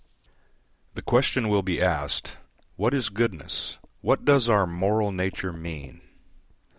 The 0.95 1.03
question 1.03 1.47
will 1.47 1.61
be 1.61 1.79
asked, 1.79 2.35
What 2.75 2.91
is 2.95 3.09
goodness; 3.09 3.77
what 3.99 4.25
does 4.25 4.49
our 4.49 4.65
moral 4.65 5.11
nature 5.11 5.53
mean? 5.53 6.01